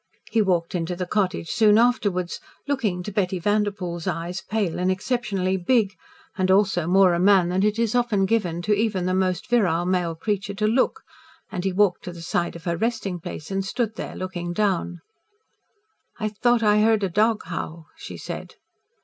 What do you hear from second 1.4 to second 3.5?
soon afterwards looking, to Betty